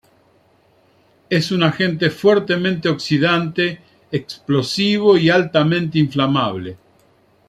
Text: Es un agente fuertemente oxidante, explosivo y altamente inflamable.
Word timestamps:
Es 1.29 1.51
un 1.51 1.61
agente 1.61 2.09
fuertemente 2.09 2.89
oxidante, 2.89 3.79
explosivo 4.11 5.15
y 5.15 5.29
altamente 5.29 5.99
inflamable. 5.99 6.77